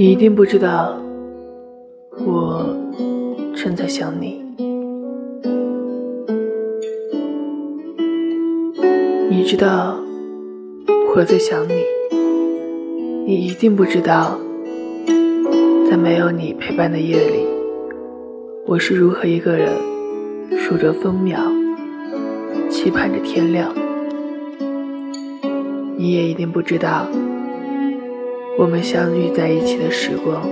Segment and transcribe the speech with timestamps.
[0.00, 0.98] 你一定不知道，
[2.24, 2.74] 我
[3.54, 4.42] 正在想你。
[9.28, 10.00] 你知道
[11.14, 11.84] 我在想你，
[13.26, 14.40] 你一定不知道，
[15.90, 17.44] 在没有你陪伴的夜里，
[18.66, 19.68] 我是如何一个人
[20.56, 21.42] 数着分秒，
[22.70, 23.70] 期盼着天亮。
[25.98, 27.06] 你也一定不知道。
[28.60, 30.46] 我们相遇在一起的时光，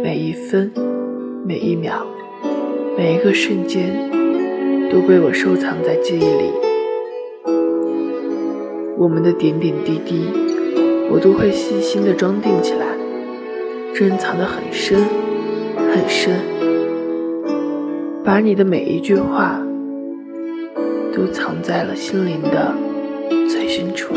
[0.00, 0.70] 每一分、
[1.44, 2.06] 每一秒、
[2.96, 3.92] 每一个瞬间，
[4.92, 6.52] 都被我收藏在记忆里。
[8.96, 10.28] 我们的点点滴滴，
[11.10, 12.86] 我都会细心的装订起来，
[13.92, 15.00] 珍藏的很深
[15.74, 16.32] 很深，
[18.22, 19.60] 把你的每一句话，
[21.12, 22.72] 都藏在了心灵的
[23.48, 24.14] 最深处。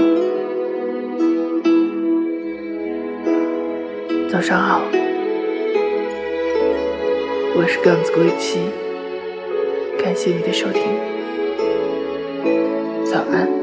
[4.32, 4.82] 早上好，
[7.56, 8.60] 我是杠子归期，
[9.98, 10.84] 感谢你的收听，
[13.04, 13.59] 早安。